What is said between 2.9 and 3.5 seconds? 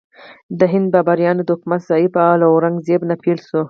نه پیل